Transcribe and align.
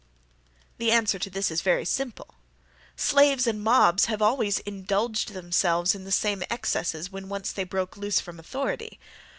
The 0.79 0.91
answer 0.91 1.19
to 1.19 1.29
this 1.29 1.51
is 1.51 1.61
very 1.61 1.85
simple. 1.85 2.33
Slaves 2.95 3.45
and 3.45 3.63
mobs 3.63 4.05
have 4.05 4.19
always 4.19 4.57
indulged 4.61 5.31
themselves 5.33 5.93
in 5.93 6.05
the 6.05 6.11
same 6.11 6.41
excesses, 6.49 7.11
when 7.11 7.29
once 7.29 7.51
they 7.51 7.65
broke 7.65 7.97
loose 7.97 8.19
from 8.19 8.39
authority. 8.39 8.99